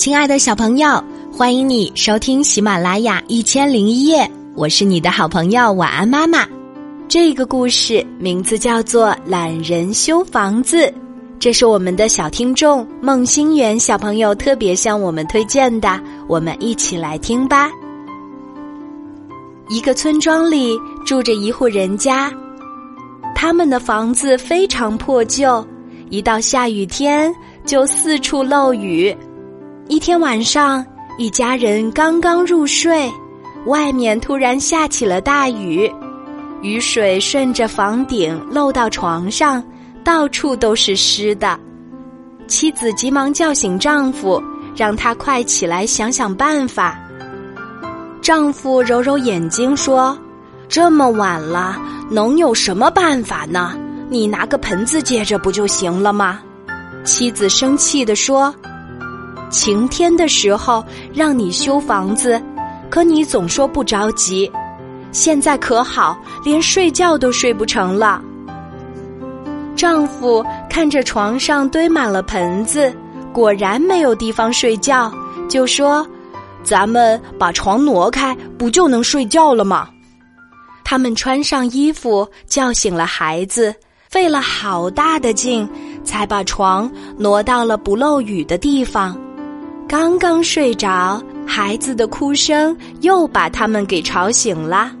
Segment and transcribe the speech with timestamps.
[0.00, 6.48] 亲爱的小朋友，欢迎你收听喜马拉雅一千零一夜，我是你的好朋友晚安妈妈。
[7.06, 10.86] 这个故事名字叫做《懒人修房子》，
[11.38, 17.70] 这是我们的小听众孟心圆小朋友特别向我们推荐的，我们一起来听吧。
[19.68, 22.32] 一个村庄里住着一户人家，
[23.34, 25.62] 他们的房子非常破旧，
[26.08, 27.30] 一到下雨天
[27.66, 29.14] 就四处漏雨。
[29.90, 30.86] 一天晚上，
[31.18, 33.12] 一家人刚刚入睡，
[33.66, 35.92] 外面突然下起了大雨，
[36.62, 39.60] 雨水顺着房顶漏到床上，
[40.04, 41.58] 到处都是湿的。
[42.46, 44.40] 妻子急忙叫醒丈夫，
[44.76, 46.96] 让他快起来想想办法。
[48.22, 50.16] 丈夫揉揉眼睛说
[50.70, 51.76] ：“这么晚了，
[52.08, 53.76] 能有什么办法呢？
[54.08, 56.38] 你拿个盆子接着不就行了吗？”
[57.04, 58.54] 妻子生气地说。
[59.50, 62.40] 晴天的时候让你修房子，
[62.88, 64.50] 可你总说不着急。
[65.12, 68.22] 现在可好，连睡觉都睡不成了。
[69.74, 72.94] 丈夫看着床上堆满了盆子，
[73.32, 75.12] 果然没有地方睡觉，
[75.48, 76.06] 就说
[76.62, 79.88] ：“咱们把床挪开，不就能睡觉了吗？”
[80.84, 83.74] 他们穿上衣服，叫醒了孩子，
[84.08, 85.68] 费了好大的劲，
[86.04, 89.18] 才把床挪到了不漏雨的地方。
[89.90, 94.92] 刚刚睡着，孩子的哭声又把他们给吵醒了。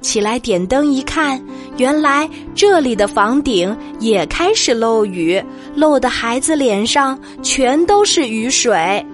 [0.00, 1.42] 起来点灯一看，
[1.76, 5.42] 原来这里的房顶也开始漏雨，
[5.74, 9.04] 漏的孩子脸上全都是雨水。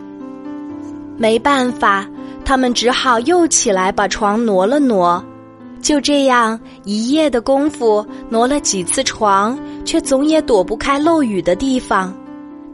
[1.17, 2.07] 没办法，
[2.45, 5.25] 他们只好又起来把床挪了挪。
[5.81, 12.15] 就这样，一夜的功夫，挪了几次床，却总也躲不开漏雨的地方。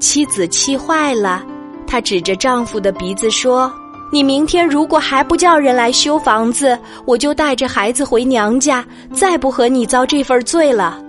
[0.01, 1.45] 妻子气坏了。
[1.91, 3.71] 她指着丈夫的鼻子说
[4.13, 11.03] ：“你明天如果还不叫人来修房子，我就带着孩子回娘家，再不和你遭这份罪了。”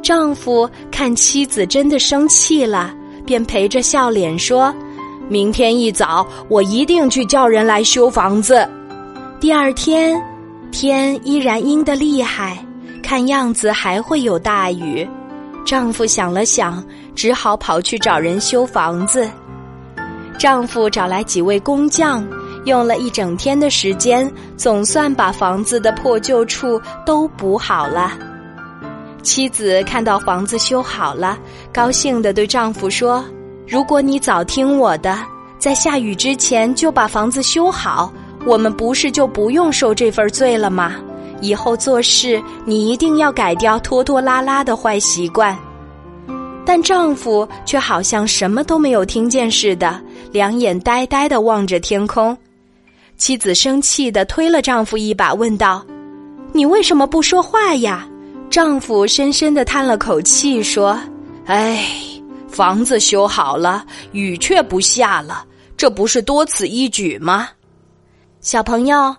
[0.00, 2.94] 丈夫看妻子真的生气了，
[3.26, 4.72] 便陪着笑脸说
[5.28, 8.68] ：“明天一早，我一定去叫人来修房子。”
[9.40, 10.22] 第二天，
[10.70, 12.64] 天依然阴得厉害，
[13.02, 15.04] 看样子还会有大雨。
[15.66, 16.84] 丈夫想了想，
[17.16, 19.28] 只好跑去找人修房子。
[20.38, 22.26] 丈夫找来几位工匠，
[22.64, 28.12] 用了一整天的时间，总算把房子的破旧处都补好了。
[29.22, 31.38] 妻子看到房子修好了，
[31.72, 33.24] 高兴地对丈夫说
[33.66, 35.18] ：“如果你早听我的，
[35.58, 38.12] 在下雨之前就把房子修好，
[38.44, 40.96] 我们不是就不用受这份罪了吗？
[41.40, 45.56] 以后做事你一定要改掉拖拖拉拉的坏习惯。”
[46.66, 50.00] 但丈夫却好像什么都没有听见似的，
[50.32, 52.36] 两眼呆呆的望着天空。
[53.16, 55.84] 妻子生气的推了丈夫一把，问道
[56.52, 58.08] ：“你为什么不说话呀？”
[58.50, 60.98] 丈夫深深的叹了口气，说
[61.46, 61.84] ：“哎，
[62.48, 65.44] 房子修好了，雨却不下了，
[65.76, 67.48] 这不是多此一举吗？”
[68.40, 69.14] 小朋友，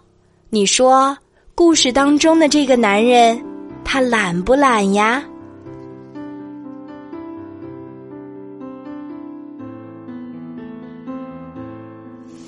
[0.49, 1.17] 你说
[1.53, 3.43] 故事当中的这个男人，
[3.83, 5.23] 他懒不懒呀？